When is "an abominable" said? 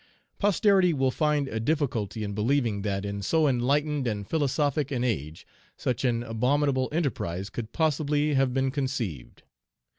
6.03-6.89